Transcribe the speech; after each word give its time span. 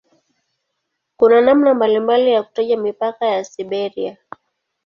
Kuna 1.17 1.41
namna 1.41 1.73
mbalimbali 1.73 2.31
ya 2.31 2.43
kutaja 2.43 2.77
mipaka 2.77 3.25
ya 3.25 3.43
"Siberia". 3.43 4.17